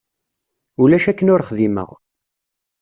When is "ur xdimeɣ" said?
1.33-1.89